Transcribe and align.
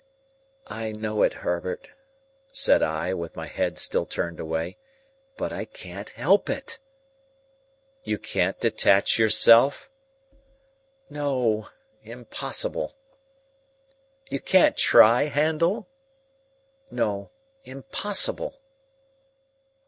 "I 0.65 0.93
know 0.93 1.21
it, 1.21 1.31
Herbert," 1.45 1.89
said 2.51 2.81
I, 2.81 3.13
with 3.13 3.35
my 3.35 3.45
head 3.45 3.77
still 3.77 4.07
turned 4.07 4.39
away, 4.39 4.79
"but 5.37 5.53
I 5.53 5.63
can't 5.63 6.09
help 6.09 6.49
it." 6.49 6.79
"You 8.03 8.17
can't 8.17 8.59
detach 8.59 9.19
yourself?" 9.19 9.91
"No. 11.11 11.69
Impossible!" 12.01 12.95
"You 14.27 14.39
can't 14.39 14.75
try, 14.75 15.25
Handel?" 15.25 15.87
"No. 16.89 17.29
Impossible!" 17.63 18.59